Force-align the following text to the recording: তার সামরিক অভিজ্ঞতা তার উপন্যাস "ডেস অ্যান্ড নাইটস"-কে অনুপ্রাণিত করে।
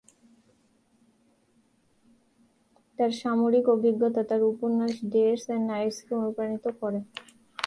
তার 2.99 3.11
সামরিক 3.21 3.65
অভিজ্ঞতা 3.69 4.21
তার 4.29 4.41
উপন্যাস 4.51 4.93
"ডেস 5.11 5.41
অ্যান্ড 5.47 5.65
নাইটস"-কে 5.69 6.13
অনুপ্রাণিত 6.19 6.65
করে। 6.79 6.99